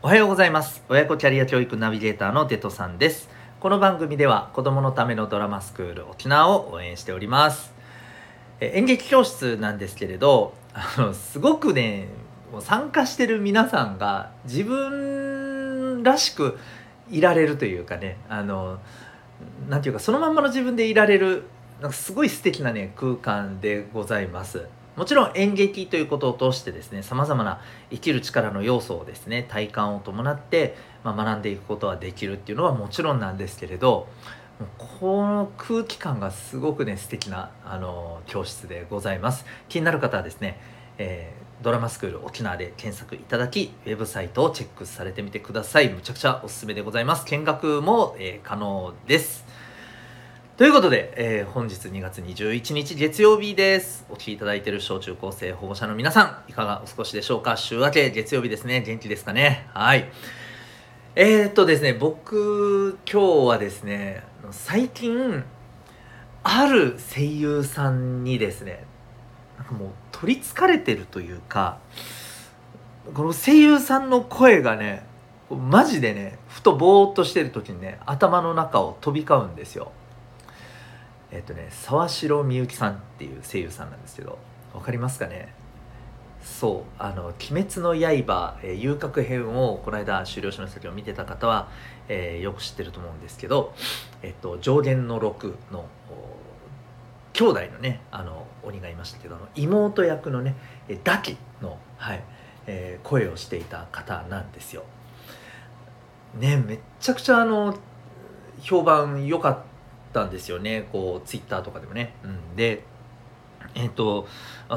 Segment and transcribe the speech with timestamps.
[0.00, 0.84] おはようございます。
[0.88, 3.28] 親子キャリア教育ナビゲーターのデトさんです。
[3.58, 7.74] この番組では子供のためのドラマスクール沖縄を応援しております。
[8.60, 12.06] え演劇教室なんですけれどあのすごくね
[12.52, 16.60] もう参加してる皆さんが自分らしく
[17.10, 18.78] いられるというかねあの
[19.68, 21.42] なんていうかそのまんまの自分でいられる
[21.80, 24.68] なんかすごい素敵なね空間でございます。
[24.98, 27.60] もちろん演劇ということを通してですねさまざまな
[27.90, 34.08] 生きる力の要素をですね体感を伴って、ま、学んでいくことはできるっていうのはもちろんなんですけれど
[34.76, 39.46] この空気感がすごくね素敵なあの教室でございます。
[39.68, 40.58] 気になる方はですね、
[40.98, 45.90] えー、ドラマスクール沖縄で検索いただきウェブサイトをチェックされてみてください。
[45.90, 47.24] むちゃくちゃおすすめでございます。
[47.26, 49.47] 見学も、えー、可能です。
[50.58, 54.04] ということで、えー、本日2月21日月曜日です。
[54.10, 57.56] お聴きいただいている小中高生保護者の皆さん、いかがお過ごしでしょうか？
[57.56, 58.82] 週明け月曜日ですね。
[58.84, 59.68] 元気ですかね？
[59.72, 60.10] はい。
[61.14, 65.44] えー、っとですね、僕、今日はですね、最近、
[66.42, 68.84] ある声優さんにですね、
[69.58, 71.78] なんかもう取りつかれてるというか、
[73.14, 75.06] この声優さんの声がね、
[75.50, 79.92] マジでね、ふとぼーっとしてる時にね、頭の中を飛び交うんですよ。
[81.30, 84.38] えっとね沢城みゆきさんっていう声優さんなんですけど
[84.72, 85.54] 分かりますかね？
[86.42, 91.68] そうあの「鬼滅の刃」えー、遊郭編をこの間終了しましたけど見てた方は、
[92.08, 93.74] えー、よく知ってると思うんですけど、
[94.22, 95.84] えっと、上限の6の
[97.32, 100.54] 兄弟のねあの鬼がいましたけど妹役のね
[101.04, 102.22] ダキの、はい
[102.66, 104.84] えー、声をしていた方なんですよ。
[106.38, 107.76] ねめっちゃくちゃあの
[108.60, 109.68] 評判良かった
[110.12, 110.88] たんですよね。
[110.92, 112.84] こうツイッターとかでもね、うん、で
[113.74, 114.26] えっ、ー、と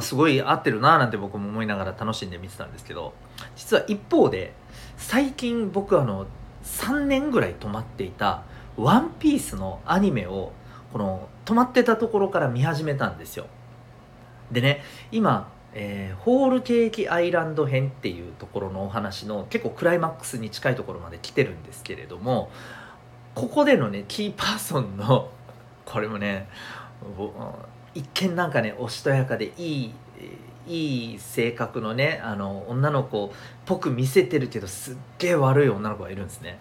[0.02, 3.14] すごい合ってるなーなんて僕も思いながら楽しんで見てたんですけど
[3.56, 4.54] 実は一方で
[4.98, 6.28] 最近僕あの
[6.64, 8.44] 3年ぐらい止まっていた
[8.78, 10.52] 「ワンピースのアニメを
[10.92, 13.48] この止まってたところから見始めたんですよ。
[14.52, 22.52] でね今えー、ホールケーキアイランド編っていうところのお話の結構クライマックスに近いところまで来てるんですけれども
[23.34, 25.30] ここでのねキーパーソンの
[25.86, 26.48] これもね
[27.94, 29.94] 一見なんかねおしとやかでいい
[30.68, 33.30] いい性格のねあの女の子っ
[33.66, 36.60] ぽく見せてるけどすっげえ悪い女の子がいるんですね。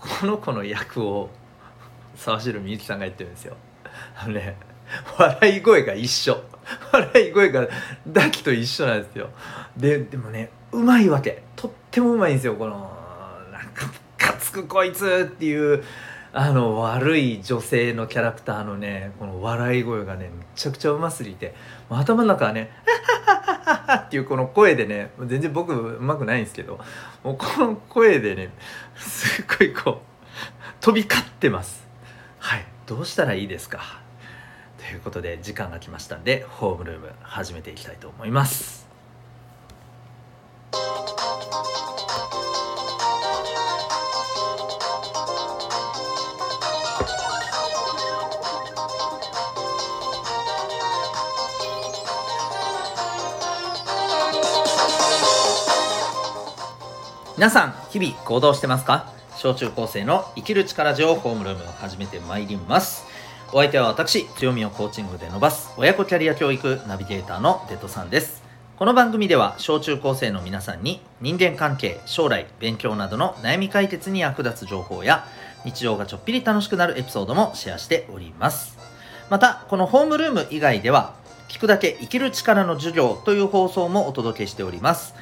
[0.00, 1.30] この子の役を
[2.16, 3.56] 沢城みゆきさんが言ってるんですよ。
[4.16, 4.56] あのね
[5.18, 6.42] 笑い声が一緒。
[6.92, 7.68] 笑い声が
[8.06, 9.30] ダキと一緒なんですよ。
[9.76, 11.42] ででもねうまいわけ。
[11.56, 12.90] とってもうまいんですよこの
[13.52, 13.86] なんか
[14.54, 15.84] くこいつっていう
[16.32, 21.54] あの悪い女性のキャラクターのねこの笑い声がねめちゃくちゃうますぎて
[21.90, 22.70] 頭の中はね
[24.06, 26.80] 「っていうこの声でね全然僕うまくないんですけど
[27.22, 28.50] もうこの声でね
[28.96, 29.96] すっごいこう
[30.80, 31.86] 飛び交ってます。
[32.38, 34.00] はいどうしたらいいですか？
[34.78, 38.83] ということで時間が来ましたんでホームルーム始めていきたいと思います。
[57.44, 59.12] 皆さん日々行動してますか？
[59.36, 63.04] 小中高生の生きる力情ホームルームを始めてまいります。
[63.52, 68.42] お相手は私強みをコーチングで伸ばす親子キャリア教育ナビゲーターのデトさんです。
[68.78, 75.26] この番組では小中高生の皆さんに人間関係将来勉強などの悩み解決に役立つ情報や
[75.66, 78.78] 日常がちょっぴり楽しくなるエピソードもシェアしております。
[79.28, 81.14] またこのホームルーム以外では
[81.48, 85.14] 聞くだけ生きる力の授業という放送もお届けしております。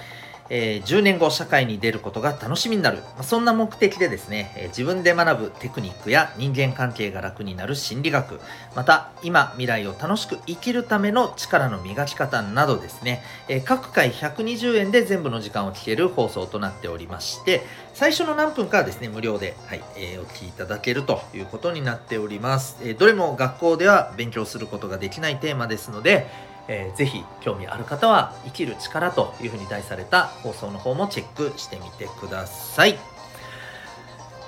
[0.51, 8.41] えー、10年後社会に出ることが楽しみになる、まあ、そんな目的でですね、えー、自分で学ぶテクニックや人間関係が楽になる心理学。
[8.75, 17.63] また今未来を楽しく生きるための力の磨き方などですね、えー、各回120円で全部の時間を聞ける放送となっておりまして
[17.95, 26.27] 最初の何分かはですね無料で、はいえお聞きいただけるということになっております、えどれも学校では勉強することができないテーマですので
[26.69, 32.99] えー、ぜひ興味ある方は生きる力というふうに題された放送の方もチェックしてみてください、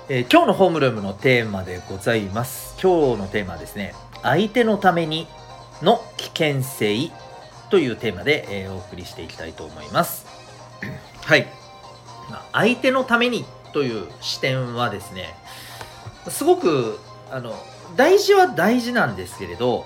[0.07, 2.77] えー、今日のホームルームのテーマでございます。
[2.81, 5.27] 今日のテーマはですね相手のために
[5.81, 7.11] の危険性
[7.69, 10.25] というテーマで、えー、お送りしていきたいと思います。
[11.25, 11.47] はい。
[12.53, 15.35] 相手のためにという視点はですね
[16.29, 16.97] すごく
[17.29, 17.53] あの
[17.95, 19.85] 大事は大事なんですけれど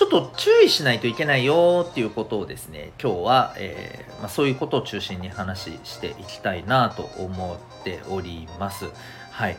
[0.00, 8.86] ちょっと注意しないといけないよっていうことをですね今日は、えー、まあ、そういうことを中心に話していきたいなと思っております。
[9.30, 9.58] はい。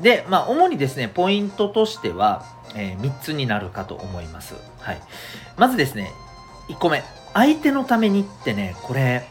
[0.00, 4.54] でまあ主にですねポイントとしては、えー、3つになるかと思います。
[4.78, 5.02] はい。
[5.58, 6.10] まずですね
[6.70, 7.02] 1個目。
[7.34, 9.28] 相手のためにってねこれ、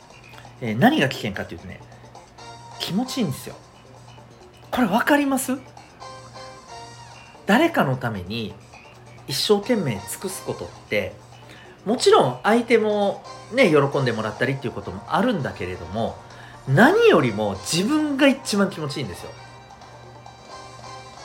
[0.61, 1.79] えー、何が危険かっていうとね
[2.79, 3.55] 気持ちいいんですよ。
[4.69, 5.57] これ分かります？
[7.47, 8.53] 誰かのために
[9.27, 11.13] 一生懸命尽くすことって
[11.85, 13.23] もちろん相手も
[13.53, 16.17] ね喜んでもらったりっていうこともあるんだけれども
[16.67, 19.31] 何よりも自分が一番気持ちいいんですよ。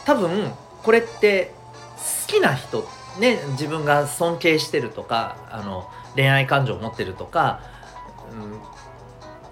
[0.05, 0.53] 多分
[0.83, 1.53] これって
[2.27, 2.89] 好きな人
[3.21, 7.61] ね自分が尊敬してるとかあの恋愛感情を持ってるとか、
[8.33, 8.51] うん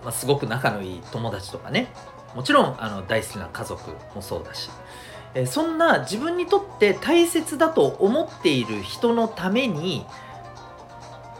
[0.02, 1.88] まあ、すごく仲のいい友達とかね。
[2.34, 4.70] もちろんあの大好きな家族もそうだし。
[5.44, 10.06] そんな自分にとって大切だと思っている人のために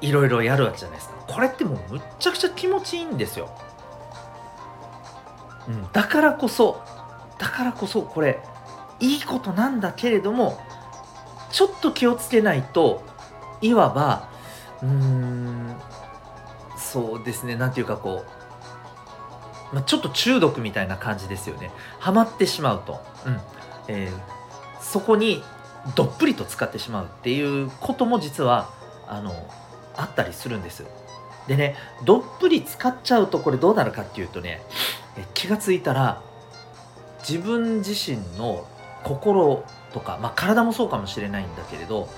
[0.03, 1.15] いろいろやるわけじゃないですか。
[1.29, 3.51] これってもうむっちゃくちゃ気持ちいいんですよ、
[5.69, 6.81] うん、だからこそ
[7.39, 8.39] だからこそこれ
[9.01, 10.59] いいことなんだけれども
[11.51, 13.03] ちょっと気をつけないと
[13.61, 14.29] いわば
[14.83, 15.77] うーん
[16.79, 18.25] そうですね何ていうかこ
[19.73, 21.71] う、まあ、ちょっと中毒みたいな感じですよね。
[21.99, 23.41] ハマってしまうと、うん、
[23.89, 25.43] えー、そこに
[25.95, 28.71] どっぷりと使ってしまうっていうことも実は
[29.07, 29.33] あの
[29.97, 30.85] あったりするんです。
[31.47, 34.61] でねどっぷり使っちゃうとこれどうなるかっていうとね
[35.35, 36.23] 気がついたら
[37.21, 38.67] 自分自身の
[39.05, 42.09] 心とか、まあ、体もそうかもしれないんだけれど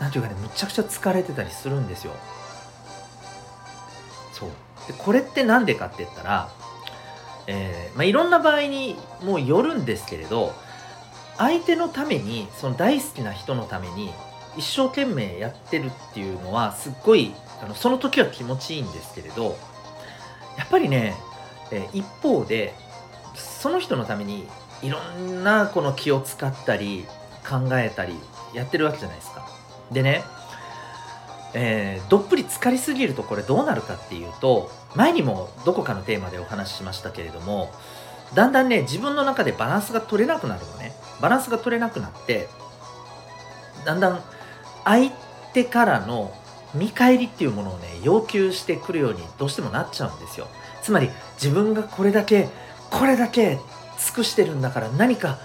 [0.00, 2.12] 何ていうかねむちゃくちゃ疲れてたりするんですよ。
[4.32, 4.48] そう。
[4.88, 6.48] でこれって何でかって言ったら、
[7.46, 10.54] えーまあ、いろんな場合にもうよるんですけれど
[11.36, 14.10] 相手のためにその大好きな人のために
[14.56, 19.56] 一生懸命やってるっていうのはすっごいあのその時は気持ちいいんですけれど
[20.56, 21.16] やっぱりね、
[21.72, 22.74] え一方で
[23.34, 24.46] その人のために
[24.82, 27.06] いろんなこの気を使ったり
[27.48, 28.14] 考えたり
[28.52, 29.48] やってるわけじゃないですか。
[29.90, 30.22] でね、
[31.54, 37.70] えー、どっぷり浸かりすぎるとこれどうなるかっていうと前にもどこかのテーマでお話ししましたけれども
[38.34, 42.48] だんだんね自分の中でバランスが取れなくなるのねバランスが取れなくなって
[43.84, 44.20] だんだん
[44.84, 45.10] 相
[45.52, 46.32] 手からの
[46.74, 50.48] 見返りっていうものをね要求してくるようにどうしてもなっちゃうんですよ。
[50.82, 51.08] つまり
[51.40, 52.48] 自分がこれだけ
[52.90, 53.58] これだけ
[53.98, 55.38] 尽くしてるんだから何か、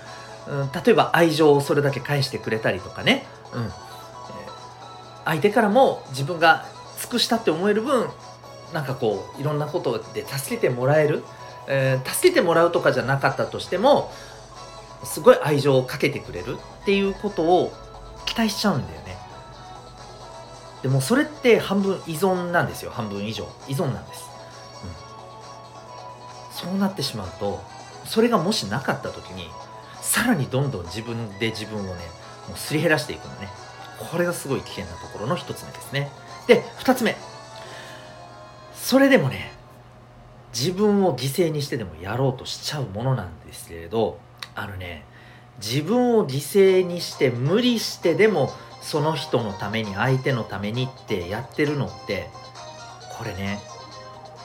[0.48, 3.70] うん、例えば愛情をそれだけ返してくれたりとかね、うん、
[5.26, 6.66] 相手からも自分が
[7.00, 8.08] 尽くしたって思える分
[8.74, 11.24] なんかこういろんなことで助けてもらえる、
[11.68, 14.12] えー、助けてもらうとかじゃなかったとしても
[15.04, 17.72] すごい愛情をかけてくれるっていうことを
[18.26, 19.18] 期待しちゃうんだよね。
[20.82, 22.92] でもそれって半分依存なんですよ。
[22.92, 23.48] 半分以上。
[23.68, 24.30] 依存なんです、
[26.64, 27.62] うん、そうなってしまうと
[28.06, 29.50] それがもしなかった時に
[30.02, 31.90] さらにどんどん自分で自分をね
[32.48, 33.50] もうすり減らしていくのね。
[34.12, 36.12] これがすごい危険なところの1つ目ですね。
[36.48, 37.16] で2つ目。
[38.74, 39.52] それでもね
[40.54, 44.18] 自分を犠牲にしてでもやろうとしちゃうものなんですけれど
[44.60, 45.06] あのね
[45.60, 48.52] 自分を犠牲にして無理してでも
[48.82, 52.30] その人のために相手のためにってやってるのって
[53.18, 53.60] これね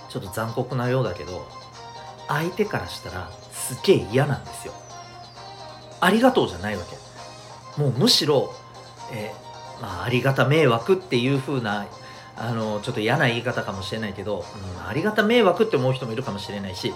[0.09, 1.47] ちょっと残酷なようだけど
[2.29, 4.73] 相手からしたらすっげえ嫌なんですよ。
[6.01, 7.81] ありがとうじゃないわけ。
[7.81, 8.55] もうむしろ、
[9.13, 11.87] えー、まあ、ありがた迷惑っていう風な
[12.37, 14.45] あのちょっと嫌な言い方かもしれないけど、
[14.79, 16.93] うん、ありがた迷惑って思う人もいるかもしれないし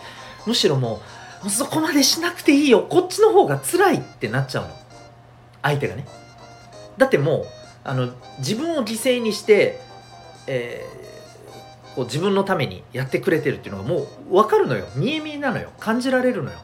[0.47, 2.83] むしろもうそこまでしなくていいよ。
[2.83, 4.71] こっちの方が辛いってなっちゃうの。
[5.63, 6.07] 相手がね。
[6.97, 7.47] だってもう
[7.85, 9.81] あの自分を犠牲にして、
[10.47, 14.87] えー、こう自分のためにやってくれてるっていうのがもう分かるのよ。
[14.97, 15.71] 見え見えなのよ。
[15.79, 16.59] 感じられるのよ。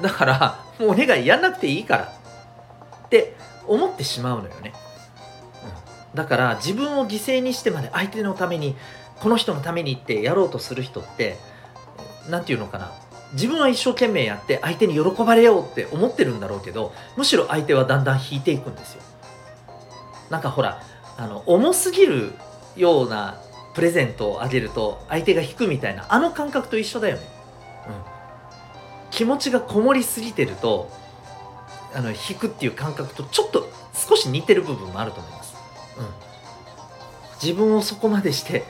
[0.00, 2.22] だからもうお願いやんなくていいから。
[3.06, 3.34] って
[3.66, 4.72] 思ってしまうのよね、
[6.12, 8.74] うん、だから自分を犠牲にしてまで相手のために
[9.20, 11.36] この人のためにってやろうとする人って
[12.30, 12.90] 何て言うのかな。
[13.32, 19.02] 自分は一生懸命やって相手に喜ばれようって思ってるんだろうけどむしろ相手はだんだん引いていくんですよ。
[20.30, 20.82] なんかほら
[21.18, 22.32] あの重すぎる
[22.76, 23.38] ような
[23.74, 27.22] プレゼントをあげると相手が引くみたいなあの感覚と一緒だよね、
[27.86, 27.92] うん、
[29.10, 30.90] 気持ちがこもりすぎてると
[31.94, 35.56] あの引くっていう感覚とちょっと少し似てる部分もあると思います、
[35.98, 36.06] うん、
[37.42, 38.64] 自分をそこまでして、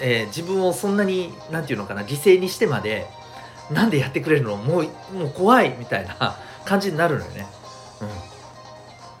[0.00, 3.06] えー、自分をそんなに何て言うのかな犠牲にしてまで
[3.70, 4.56] なんでやってくれるの？
[4.56, 4.84] もう
[5.14, 7.46] もう怖いみたいな 感じになるのよね。
[8.00, 8.10] うん、っ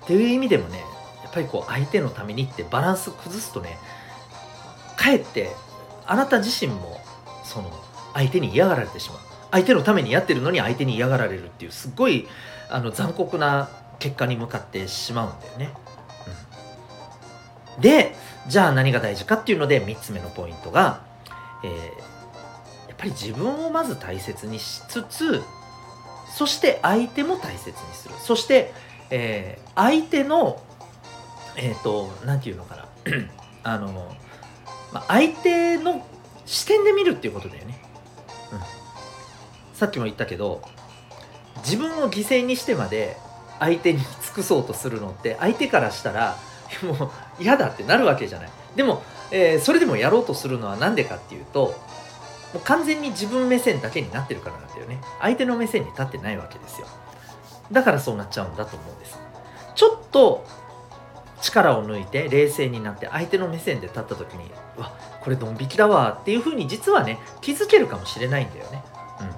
[0.06, 0.84] ていう意味でもね
[1.22, 3.78] やっぱりこう相手のためにってバランス崩すとね
[4.96, 5.50] かえって
[6.06, 7.00] あなた自身も
[7.44, 7.70] その
[8.14, 9.18] 相手に嫌がられてしまう
[9.52, 12.28] 相手のためにやってるのに相手に嫌がられるっていうすっごい
[12.68, 15.74] あの残酷な結果に向かってしまうんだよね。
[17.76, 18.14] うん、で
[18.48, 21.02] じゃあ何が大事かっていうので3つ目のポイントが、
[21.62, 21.70] えー、
[23.00, 25.42] ぱり自分をまず大切にしつつ
[26.30, 28.14] そして相手も大切にする。
[28.18, 28.72] そして、
[29.10, 30.62] えー、相手の
[31.56, 32.86] えっ、ー、と何て言うのかな。
[33.64, 34.16] あの、
[34.92, 36.06] まあ、相手の
[36.46, 37.78] 視点で見るっていうことだよね、
[38.52, 38.58] うん、
[39.74, 40.62] さっきも言ったけど
[41.58, 43.16] 自分を犠牲にしてまで
[43.58, 46.36] 相手に尽くそうとするのって相手からしたら
[46.82, 47.10] もう
[47.42, 48.50] 嫌だってなるわけじゃない。
[48.76, 51.74] でも、えー、それでもやろうとするのは何でかっていうと
[52.52, 55.00] もう完全に自分目線だけになってるからなんだよね。
[55.20, 56.86] 相手の目線に立ってないわけですよ。
[57.70, 59.18] だからそうなっちゃうんだと思うんです。
[59.74, 60.44] ちょっと
[61.40, 64.92] 力を抜いて冷静になって相手の目線で立った時にうわ
[65.22, 68.82] これドン引きだわっていうふうに実はね気づけるかもしれないんだよね。
[69.20, 69.30] うん。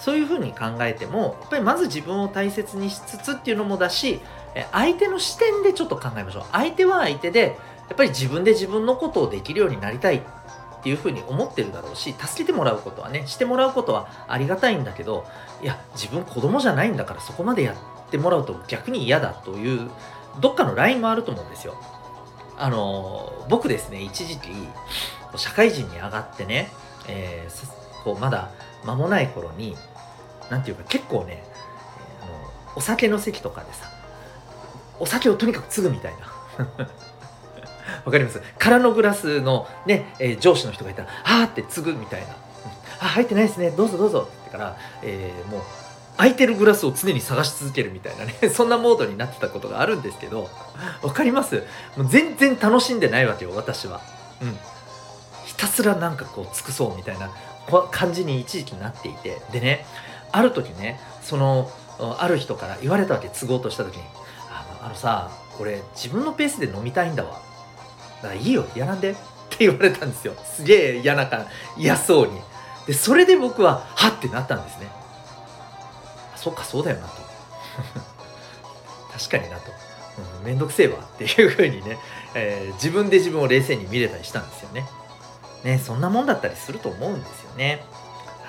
[0.00, 4.20] そういうふうに考えてもやっぱりまず自分を大切にしつつっていうのもだし
[4.70, 6.44] 相手の視点でちょっと考えましょう。
[6.52, 10.22] 相手は相手でやっぱり自分で自分のことをできるようになりたい。
[10.84, 15.24] っていうふうに思ってるだろうし助けてもらうことはねしてもらうことはありがたいんだけど
[15.62, 19.90] いや自分子供じゃないんだからそこまでやってもらうと逆に嫌だという
[20.42, 21.74] どっかのラインもあると思うんですよ。
[22.58, 24.50] あの僕ですね一時期
[25.36, 26.70] 社会人に上がってね、
[27.08, 28.50] えー、こうまだ
[28.84, 29.78] 間もない頃に
[30.50, 31.42] 何て言うか結構ね、
[32.22, 33.90] あのお酒の席とかでさ
[35.00, 36.14] お酒をとにかく継ぐみたい
[36.68, 36.88] な
[38.04, 38.40] わかります？
[38.58, 42.28] 空のグラスのね、えー、上司の人がいたら、はーって継ぐみたいな。
[43.00, 43.70] あ、入ってないですね。
[43.70, 44.28] どうぞどうぞ。
[44.42, 45.60] ってから、えー、もう、
[46.16, 50.48] 空いてるグラスを常に探し続けるみたいなね、 そんなモードになってたことがあるんですけど、
[51.02, 51.64] わかります？
[51.96, 54.00] もう全然楽しんでないわけよ、私は。
[54.40, 54.58] うん。
[55.46, 57.30] ひたすらなんかこう、尽くそうみたいな
[57.90, 59.86] 感じに一時期なっていて、でね、
[60.30, 61.70] ある時ね、その、
[62.18, 64.02] ある人から言われたわけ、都合とした時に、
[64.50, 65.30] あのあのさ、
[65.60, 67.40] 俺自分のペースで飲みたいんだわ。
[68.24, 69.10] だからいいよやらんで。
[69.10, 69.14] っ
[69.50, 70.34] て言われたんですよ。
[70.44, 72.40] すげえ嫌な感嫌そうに。
[72.86, 74.88] でそれで僕ははってなったんですね。
[76.34, 77.14] そっかそうだよなと。
[79.16, 79.70] 確かになと。
[80.42, 81.98] 面倒、うん、くせえわっていうふうにね、
[82.34, 84.86] えー、自分で自分を冷静に見れたりしたんですよね。
[85.62, 87.84] ねそんなもんだったりすると思うんですよね。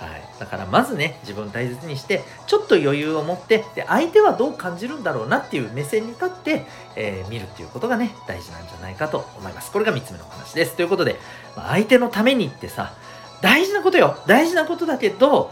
[0.06, 9.72] はい、だからまずね自分を大切にしてちょっと余裕を持ってで相手はどう感じるんだろうなっていう目線に立って、えー、見るっていうことがね大事なんじゃないかと思います。
[9.72, 10.76] これが3つ目のお話です。
[10.76, 11.18] ということで、
[11.56, 12.94] まあ、相手のためにってさ
[13.42, 14.18] 大事なことよ。
[14.28, 15.52] 大事なことだけど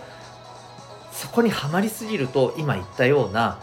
[1.11, 3.59] そこにはまりすぎると今言ったような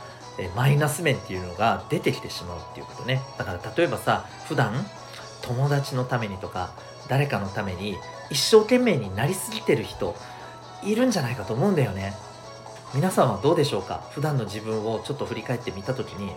[0.56, 3.20] マイナス面っていうのが出てきてしまうっていうことね。
[3.38, 4.72] だから例えばさ普段
[5.42, 6.70] 友達のためにとか
[7.08, 7.96] 誰かのために
[8.30, 10.14] 一生懸命になりすぎてる人
[10.82, 12.14] いるんじゃないかと思うんだよね。
[12.94, 14.02] 皆さんはどうでしょうか？
[14.10, 16.32] 普段の自分をちょっと振り返ってみた時に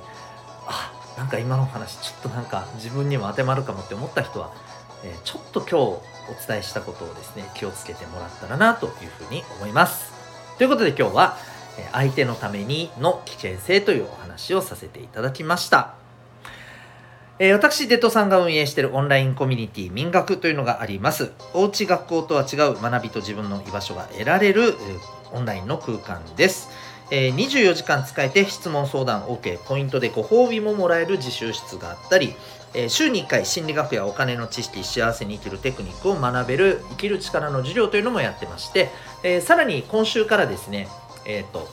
[0.68, 4.52] あなんか今の話ちょっとなんか自分にも当てはまるかもって思った人は、
[5.04, 6.02] え、ちょっと今日お
[6.48, 10.14] 伝えしたことをですね気をつけてもらったらなというふうに思います。
[10.58, 11.38] ということで今日は
[11.92, 16.03] 相手のためにの危険性というお話をさせていただきました。
[17.40, 21.32] えー、私、デトさんが運営しているオンラインコミュニティ民学というのがあります。
[21.56, 24.76] おうち学校とは違う学びと自分の居場所が得られる、
[25.32, 26.70] オンラインの空間です。
[27.10, 32.36] えー、24時間使えて質問相談 OK、ポイントでご褒美ももらえる自習室があったり、
[32.76, 38.90] えー、週に1回心理学やお金の知識、幸せに生きるテクニックを学べる生きる力の授業というのもやってまして、
[39.24, 40.88] え、さらに今週からですね、
[41.26, 41.68] えっ、と、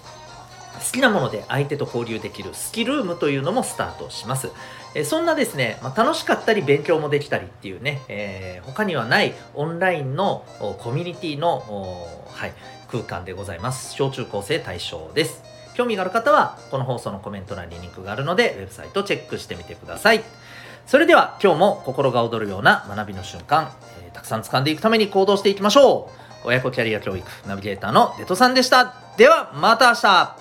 [0.80, 4.50] 好きなもので相手と交流できるスキルームというのもスタートします。
[4.94, 10.44] えそんなですね、まあ、楽しかったり勉強もできたりっていうね、えー、他にはないオンラインの
[10.78, 11.62] コミュニティの、
[12.28, 12.52] はい、
[12.90, 13.94] 空間でございます。
[13.94, 15.42] 小中高生対象です。
[15.74, 20.22] 興味がある方は、この放送のコメント欄にリンクがあるので、ウェブサイトチェックしてみてください。
[20.86, 23.72] それでは今日も心が躍るような学びの瞬間、
[24.04, 26.10] えー、たくさん掴んでいくために行動していきましょ
[26.44, 26.48] う。
[26.48, 28.94] 親子キャリア教育ナビゲーターのデトさんでした。
[29.16, 30.36] ではまた明日